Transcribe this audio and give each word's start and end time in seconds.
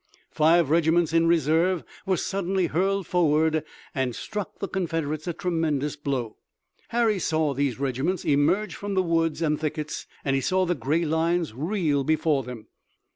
Five 0.31 0.71
regiments 0.71 1.13
in 1.13 1.27
reserve 1.27 1.83
were 2.07 2.17
suddenly 2.17 2.65
hurled 2.65 3.05
forward 3.05 3.63
and 3.93 4.15
struck 4.15 4.57
the 4.57 4.67
Confederates 4.67 5.27
a 5.27 5.31
tremendous 5.33 5.95
blow. 5.95 6.37
Harry 6.87 7.19
saw 7.19 7.53
these 7.53 7.79
regiments 7.79 8.25
emerge 8.25 8.73
from 8.73 8.95
the 8.95 9.03
woods 9.03 9.43
and 9.43 9.59
thickets 9.59 10.07
and 10.25 10.33
he 10.35 10.41
saw 10.41 10.65
the 10.65 10.73
gray 10.73 11.05
lines 11.05 11.53
reel 11.53 12.03
before 12.03 12.41
them. 12.41 12.65